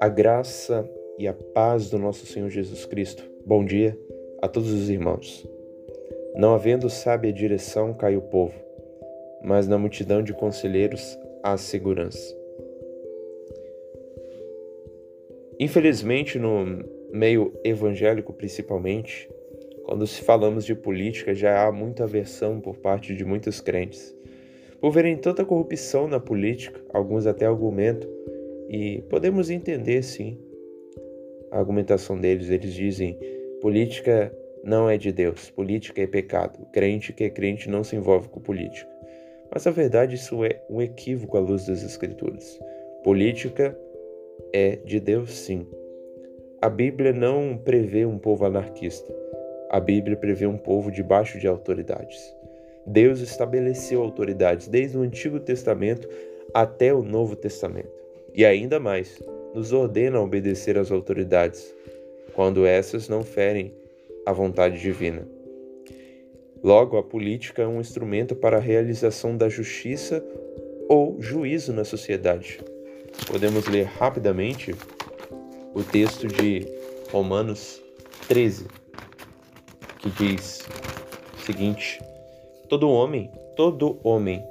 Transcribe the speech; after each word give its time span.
A 0.00 0.08
graça 0.08 0.88
e 1.18 1.28
a 1.28 1.32
paz 1.32 1.90
do 1.90 1.98
nosso 1.98 2.26
Senhor 2.26 2.48
Jesus 2.50 2.84
Cristo. 2.86 3.22
Bom 3.46 3.64
dia 3.64 3.98
a 4.42 4.48
todos 4.48 4.72
os 4.72 4.90
irmãos. 4.90 5.46
Não 6.34 6.54
havendo 6.54 6.88
sábia 6.88 7.32
direção, 7.32 7.94
cai 7.94 8.16
o 8.16 8.22
povo, 8.22 8.54
mas 9.42 9.68
na 9.68 9.78
multidão 9.78 10.22
de 10.22 10.32
conselheiros 10.32 11.18
há 11.42 11.56
segurança. 11.56 12.36
Infelizmente, 15.58 16.38
no 16.38 16.84
meio 17.12 17.52
evangélico 17.64 18.32
principalmente, 18.32 19.28
quando 19.84 20.06
se 20.06 20.22
falamos 20.22 20.64
de 20.64 20.74
política, 20.74 21.34
já 21.34 21.66
há 21.66 21.72
muita 21.72 22.04
aversão 22.04 22.60
por 22.60 22.76
parte 22.78 23.14
de 23.14 23.24
muitos 23.24 23.60
crentes. 23.60 24.16
Por 24.80 24.90
verem 24.90 25.16
tanta 25.16 25.44
corrupção 25.44 26.08
na 26.08 26.18
política, 26.18 26.80
alguns 26.92 27.26
até 27.26 27.46
argumentam 27.46 28.08
e 28.68 29.02
podemos 29.10 29.50
entender 29.50 30.02
sim 30.02 30.38
a 31.50 31.58
argumentação 31.58 32.18
deles. 32.18 32.48
Eles 32.48 32.72
dizem: 32.72 33.18
política 33.60 34.34
não 34.64 34.88
é 34.88 34.96
de 34.96 35.12
Deus, 35.12 35.50
política 35.50 36.00
é 36.00 36.06
pecado. 36.06 36.66
crente 36.72 37.12
que 37.12 37.24
é 37.24 37.30
crente 37.30 37.68
não 37.68 37.84
se 37.84 37.96
envolve 37.96 38.28
com 38.28 38.40
política. 38.40 38.90
Mas 39.52 39.66
a 39.66 39.70
verdade, 39.70 40.14
isso 40.14 40.44
é 40.44 40.62
um 40.70 40.80
equívoco 40.80 41.36
à 41.36 41.40
luz 41.40 41.66
das 41.66 41.82
Escrituras. 41.82 42.58
Política 43.02 43.76
é 44.52 44.76
de 44.76 45.00
Deus, 45.00 45.32
sim. 45.32 45.66
A 46.62 46.68
Bíblia 46.68 47.12
não 47.12 47.56
prevê 47.56 48.06
um 48.06 48.18
povo 48.18 48.44
anarquista. 48.44 49.12
A 49.70 49.80
Bíblia 49.80 50.16
prevê 50.16 50.46
um 50.46 50.58
povo 50.58 50.90
debaixo 50.90 51.38
de 51.38 51.48
autoridades. 51.48 52.34
Deus 52.86 53.20
estabeleceu 53.20 54.02
autoridades 54.02 54.68
desde 54.68 54.96
o 54.96 55.02
Antigo 55.02 55.38
Testamento 55.38 56.08
até 56.52 56.92
o 56.92 57.02
Novo 57.02 57.36
Testamento. 57.36 57.90
E 58.34 58.44
ainda 58.44 58.78
mais, 58.80 59.20
nos 59.54 59.72
ordena 59.72 60.18
a 60.18 60.22
obedecer 60.22 60.78
às 60.78 60.90
autoridades, 60.90 61.74
quando 62.34 62.64
essas 62.64 63.08
não 63.08 63.22
ferem 63.22 63.74
a 64.24 64.32
vontade 64.32 64.80
divina. 64.80 65.26
Logo, 66.62 66.96
a 66.96 67.02
política 67.02 67.62
é 67.62 67.66
um 67.66 67.80
instrumento 67.80 68.34
para 68.34 68.58
a 68.58 68.60
realização 68.60 69.36
da 69.36 69.48
justiça 69.48 70.24
ou 70.88 71.20
juízo 71.20 71.72
na 71.72 71.84
sociedade. 71.84 72.60
Podemos 73.26 73.66
ler 73.66 73.84
rapidamente 73.84 74.74
o 75.74 75.82
texto 75.82 76.26
de 76.26 76.66
Romanos 77.10 77.82
13, 78.28 78.66
que 79.98 80.10
diz 80.10 80.60
o 81.34 81.40
seguinte: 81.40 81.98
Todo 82.70 82.88
homem, 82.88 83.32
todo 83.56 83.98
homem 84.04 84.44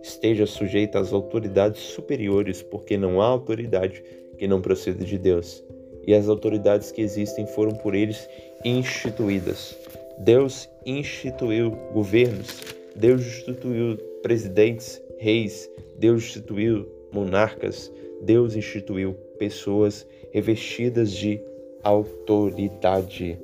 esteja 0.00 0.46
sujeita 0.46 1.00
às 1.00 1.12
autoridades 1.12 1.80
superiores, 1.80 2.62
porque 2.62 2.96
não 2.96 3.20
há 3.20 3.26
autoridade 3.26 4.04
que 4.38 4.46
não 4.46 4.60
proceda 4.60 5.04
de 5.04 5.18
Deus. 5.18 5.64
E 6.06 6.14
as 6.14 6.28
autoridades 6.28 6.92
que 6.92 7.02
existem 7.02 7.44
foram 7.44 7.72
por 7.74 7.96
eles 7.96 8.30
instituídas. 8.64 9.76
Deus 10.16 10.70
instituiu 10.86 11.72
governos, 11.92 12.62
Deus 12.94 13.22
instituiu 13.26 13.96
presidentes, 14.22 15.02
reis, 15.18 15.68
Deus 15.98 16.22
instituiu 16.22 16.86
monarcas, 17.12 17.92
Deus 18.22 18.54
instituiu 18.54 19.14
pessoas 19.40 20.06
revestidas 20.30 21.10
de 21.10 21.40
autoridade 21.82 23.36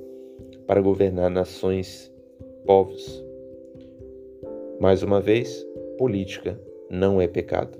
para 0.64 0.80
governar 0.80 1.28
nações, 1.28 2.08
povos. 2.64 3.31
Mais 4.82 5.00
uma 5.04 5.20
vez, 5.20 5.64
política 5.96 6.60
não 6.90 7.20
é 7.20 7.28
pecado. 7.28 7.78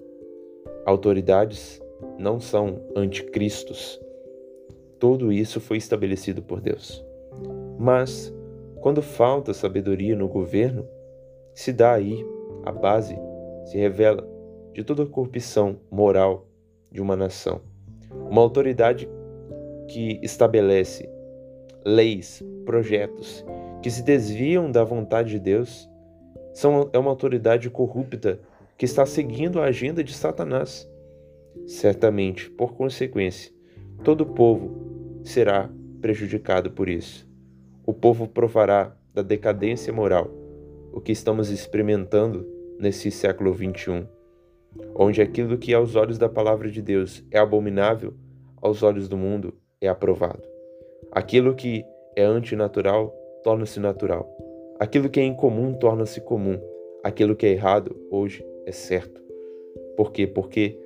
Autoridades 0.87 1.83
não 2.17 2.39
são 2.39 2.81
anticristos. 2.95 4.01
Tudo 5.01 5.33
isso 5.33 5.61
foi 5.61 5.79
estabelecido 5.79 6.41
por 6.41 6.61
Deus. 6.61 7.05
Mas, 7.77 8.33
quando 8.81 9.03
falta 9.03 9.53
sabedoria 9.53 10.15
no 10.15 10.29
governo, 10.29 10.87
se 11.53 11.73
dá 11.73 11.95
aí 11.95 12.25
a 12.65 12.71
base, 12.71 13.19
se 13.65 13.77
revela 13.77 14.25
de 14.73 14.85
toda 14.85 15.03
a 15.03 15.07
corrupção 15.07 15.81
moral 15.91 16.47
de 16.89 17.03
uma 17.03 17.17
nação. 17.17 17.63
Uma 18.31 18.43
autoridade 18.43 19.09
que 19.89 20.21
estabelece 20.23 21.11
leis, 21.85 22.45
projetos 22.65 23.45
que 23.83 23.91
se 23.91 24.05
desviam 24.05 24.71
da 24.71 24.85
vontade 24.85 25.31
de 25.31 25.41
Deus 25.41 25.91
são, 26.53 26.91
é 26.93 26.99
uma 26.99 27.11
autoridade 27.11 27.69
corrupta 27.71 28.41
que 28.77 28.85
está 28.85 29.07
seguindo 29.07 29.61
a 29.61 29.67
agenda 29.67 30.03
de 30.03 30.13
Satanás. 30.13 30.89
Certamente, 31.67 32.51
por 32.51 32.75
consequência, 32.75 33.53
todo 34.03 34.23
o 34.23 34.27
povo 34.27 35.21
será 35.23 35.71
prejudicado 36.01 36.71
por 36.71 36.89
isso. 36.89 37.29
O 37.87 37.93
povo 37.93 38.27
provará 38.27 38.97
da 39.15 39.23
decadência 39.23 39.93
moral, 39.93 40.31
o 40.93 41.01
que 41.01 41.13
estamos 41.13 41.51
experimentando 41.51 42.47
nesse 42.79 43.11
século 43.11 43.55
XXI, 43.55 44.07
onde 44.95 45.21
aquilo 45.21 45.59
que 45.59 45.75
aos 45.75 45.95
olhos 45.95 46.19
da 46.19 46.29
palavra 46.29 46.71
de 46.71 46.83
Deus 46.83 47.25
é 47.31 47.39
abominável, 47.39 48.15
aos 48.61 48.83
olhos 48.83 49.09
do 49.09 49.17
mundo 49.17 49.55
é 49.81 49.89
aprovado. 49.89 50.43
Aquilo 51.11 51.55
que 51.55 51.85
é 52.17 52.25
antinatural 52.25 53.15
torna-se 53.43 53.79
natural. 53.79 54.42
Aquilo 54.83 55.09
que 55.09 55.21
é 55.21 55.23
incomum 55.23 55.75
torna-se 55.75 56.21
comum. 56.21 56.59
Aquilo 57.05 57.37
que 57.37 57.47
é 57.47 57.51
errado 57.51 57.95
hoje 58.11 58.45
é 58.67 58.73
certo. 58.73 59.23
Por 59.97 60.11
quê? 60.11 60.27
Porque 60.27 60.77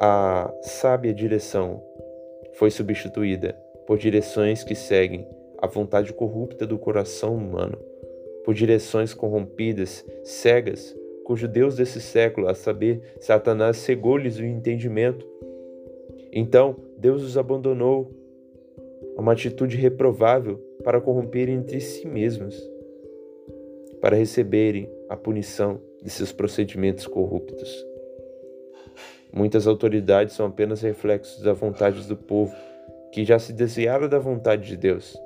a 0.00 0.54
sábia 0.62 1.12
direção 1.12 1.82
foi 2.52 2.70
substituída 2.70 3.54
por 3.88 3.98
direções 3.98 4.62
que 4.62 4.76
seguem 4.76 5.26
a 5.58 5.66
vontade 5.66 6.12
corrupta 6.12 6.64
do 6.64 6.78
coração 6.78 7.34
humano, 7.34 7.76
por 8.44 8.54
direções 8.54 9.12
corrompidas, 9.12 10.06
cegas, 10.22 10.96
cujo 11.24 11.48
Deus 11.48 11.74
desse 11.74 12.00
século, 12.00 12.46
a 12.46 12.54
saber, 12.54 13.02
Satanás, 13.18 13.78
cegou-lhes 13.78 14.38
o 14.38 14.44
entendimento. 14.44 15.26
Então, 16.32 16.76
Deus 16.96 17.24
os 17.24 17.36
abandonou 17.36 18.12
a 19.16 19.20
uma 19.20 19.32
atitude 19.32 19.76
reprovável 19.76 20.56
para 20.84 21.00
corromper 21.00 21.48
entre 21.48 21.80
si 21.80 22.06
mesmos 22.06 22.70
para 24.02 24.16
receberem 24.16 24.90
a 25.08 25.16
punição 25.16 25.80
de 26.02 26.10
seus 26.10 26.32
procedimentos 26.32 27.06
corruptos. 27.06 27.86
Muitas 29.32 29.68
autoridades 29.68 30.34
são 30.34 30.46
apenas 30.46 30.82
reflexos 30.82 31.40
da 31.40 31.52
vontade 31.52 32.02
do 32.08 32.16
povo 32.16 32.52
que 33.12 33.24
já 33.24 33.38
se 33.38 33.52
desviaram 33.52 34.08
da 34.08 34.18
vontade 34.18 34.66
de 34.66 34.76
Deus. 34.76 35.16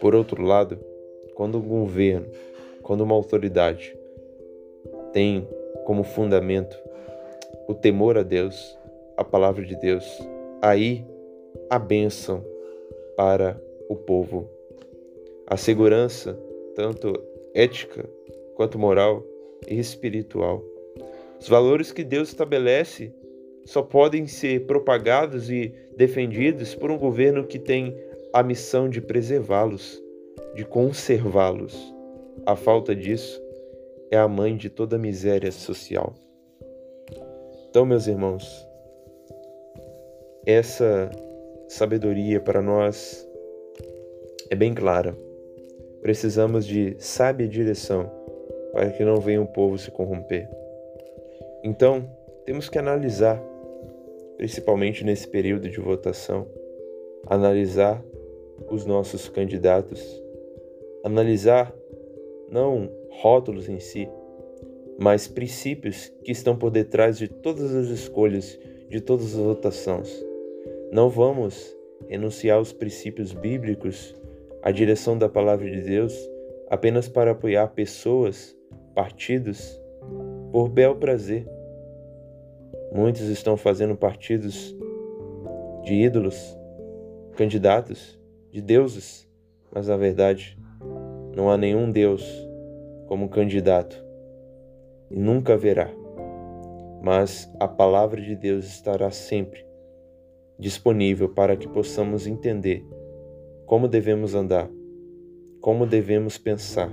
Por 0.00 0.16
outro 0.16 0.42
lado, 0.42 0.80
quando 1.34 1.58
um 1.58 1.62
governo, 1.62 2.26
quando 2.82 3.02
uma 3.02 3.14
autoridade 3.14 3.96
tem 5.12 5.48
como 5.84 6.02
fundamento 6.02 6.76
o 7.68 7.74
temor 7.74 8.18
a 8.18 8.24
Deus, 8.24 8.76
a 9.16 9.22
palavra 9.22 9.64
de 9.64 9.76
Deus, 9.76 10.04
aí 10.60 11.06
a 11.70 11.78
bênção 11.78 12.44
para 13.16 13.60
o 13.88 13.94
povo. 13.94 14.48
A 15.46 15.56
segurança 15.56 16.47
tanto 16.78 17.12
ética 17.54 18.08
quanto 18.54 18.78
moral 18.78 19.26
e 19.66 19.80
espiritual. 19.80 20.62
Os 21.40 21.48
valores 21.48 21.90
que 21.90 22.04
Deus 22.04 22.28
estabelece 22.28 23.12
só 23.64 23.82
podem 23.82 24.28
ser 24.28 24.64
propagados 24.64 25.50
e 25.50 25.74
defendidos 25.96 26.76
por 26.76 26.92
um 26.92 26.96
governo 26.96 27.44
que 27.44 27.58
tem 27.58 27.96
a 28.32 28.44
missão 28.44 28.88
de 28.88 29.00
preservá-los, 29.00 30.00
de 30.54 30.64
conservá-los. 30.64 31.76
A 32.46 32.54
falta 32.54 32.94
disso 32.94 33.42
é 34.12 34.16
a 34.16 34.28
mãe 34.28 34.56
de 34.56 34.70
toda 34.70 34.96
miséria 34.96 35.50
social. 35.50 36.14
Então, 37.68 37.84
meus 37.84 38.06
irmãos, 38.06 38.46
essa 40.46 41.10
sabedoria 41.66 42.40
para 42.40 42.62
nós 42.62 43.28
é 44.48 44.54
bem 44.54 44.72
clara. 44.72 45.27
Precisamos 46.08 46.64
de 46.64 46.96
sábia 46.98 47.46
direção 47.46 48.10
para 48.72 48.88
que 48.88 49.04
não 49.04 49.20
venha 49.20 49.42
o 49.42 49.46
povo 49.46 49.76
se 49.76 49.90
corromper. 49.90 50.48
Então, 51.62 52.10
temos 52.46 52.70
que 52.70 52.78
analisar, 52.78 53.38
principalmente 54.38 55.04
nesse 55.04 55.28
período 55.28 55.68
de 55.68 55.78
votação, 55.78 56.48
analisar 57.26 58.02
os 58.70 58.86
nossos 58.86 59.28
candidatos, 59.28 60.02
analisar 61.04 61.76
não 62.50 62.90
rótulos 63.10 63.68
em 63.68 63.78
si, 63.78 64.08
mas 64.98 65.28
princípios 65.28 66.10
que 66.24 66.32
estão 66.32 66.56
por 66.56 66.70
detrás 66.70 67.18
de 67.18 67.28
todas 67.28 67.74
as 67.74 67.88
escolhas, 67.88 68.58
de 68.88 69.02
todas 69.02 69.34
as 69.34 69.44
votações. 69.44 70.24
Não 70.90 71.10
vamos 71.10 71.76
renunciar 72.08 72.56
aos 72.56 72.72
princípios 72.72 73.34
bíblicos 73.34 74.16
a 74.62 74.70
direção 74.70 75.16
da 75.16 75.28
palavra 75.28 75.70
de 75.70 75.80
Deus 75.80 76.14
apenas 76.68 77.08
para 77.08 77.30
apoiar 77.30 77.68
pessoas 77.68 78.56
partidos 78.94 79.80
por 80.52 80.68
bel 80.68 80.96
prazer. 80.96 81.46
Muitos 82.92 83.22
estão 83.22 83.56
fazendo 83.56 83.96
partidos 83.96 84.76
de 85.84 85.94
ídolos, 85.94 86.56
candidatos, 87.36 88.18
de 88.50 88.60
deuses, 88.60 89.28
mas 89.72 89.88
na 89.88 89.96
verdade 89.96 90.58
não 91.34 91.50
há 91.50 91.56
nenhum 91.56 91.90
Deus 91.90 92.24
como 93.06 93.28
candidato 93.28 94.04
e 95.10 95.18
nunca 95.18 95.54
haverá. 95.54 95.90
Mas 97.02 97.50
a 97.60 97.68
palavra 97.68 98.20
de 98.20 98.34
Deus 98.34 98.66
estará 98.66 99.10
sempre 99.10 99.64
disponível 100.58 101.28
para 101.28 101.56
que 101.56 101.68
possamos 101.68 102.26
entender 102.26 102.84
como 103.68 103.86
devemos 103.86 104.34
andar, 104.34 104.70
como 105.60 105.84
devemos 105.84 106.38
pensar 106.38 106.90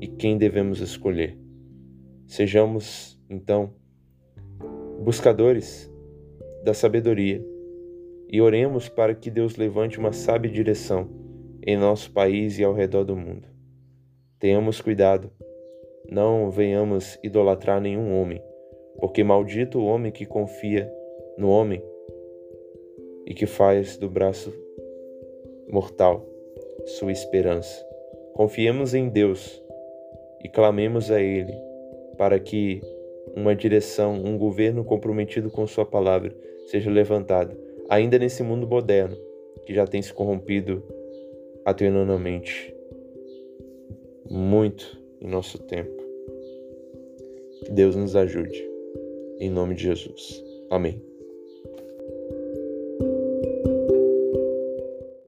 e 0.00 0.08
quem 0.08 0.38
devemos 0.38 0.80
escolher. 0.80 1.38
Sejamos, 2.26 3.20
então, 3.28 3.74
buscadores 5.04 5.92
da 6.64 6.72
sabedoria 6.72 7.44
e 8.30 8.40
oremos 8.40 8.88
para 8.88 9.14
que 9.14 9.30
Deus 9.30 9.56
levante 9.56 9.98
uma 9.98 10.10
sábia 10.10 10.50
direção 10.50 11.06
em 11.62 11.76
nosso 11.76 12.10
país 12.12 12.58
e 12.58 12.64
ao 12.64 12.72
redor 12.72 13.04
do 13.04 13.14
mundo. 13.14 13.46
Tenhamos 14.38 14.80
cuidado, 14.80 15.30
não 16.10 16.50
venhamos 16.50 17.18
idolatrar 17.22 17.78
nenhum 17.78 18.18
homem, 18.18 18.42
porque 18.98 19.22
maldito 19.22 19.78
o 19.78 19.84
homem 19.84 20.10
que 20.10 20.24
confia 20.24 20.90
no 21.36 21.50
homem 21.50 21.82
e 23.26 23.34
que 23.34 23.44
faz 23.44 23.98
do 23.98 24.08
braço 24.08 24.50
mortal 25.70 26.26
sua 26.86 27.12
esperança. 27.12 27.84
Confiemos 28.34 28.94
em 28.94 29.08
Deus 29.08 29.62
e 30.42 30.48
clamemos 30.48 31.10
a 31.10 31.20
Ele 31.20 31.54
para 32.16 32.38
que 32.38 32.80
uma 33.36 33.54
direção, 33.54 34.14
um 34.14 34.36
governo 34.36 34.84
comprometido 34.84 35.50
com 35.50 35.66
Sua 35.66 35.84
palavra 35.84 36.34
seja 36.66 36.90
levantado, 36.90 37.56
ainda 37.88 38.18
nesse 38.18 38.42
mundo 38.42 38.66
moderno 38.66 39.16
que 39.64 39.74
já 39.74 39.86
tem 39.86 40.00
se 40.02 40.12
corrompido 40.12 40.82
atenuadamente 41.64 42.74
muito 44.30 44.98
em 45.20 45.26
nosso 45.26 45.58
tempo. 45.58 46.00
Que 47.64 47.72
Deus 47.72 47.96
nos 47.96 48.16
ajude. 48.16 48.64
Em 49.38 49.50
nome 49.50 49.74
de 49.74 49.82
Jesus. 49.82 50.42
Amém. 50.70 51.09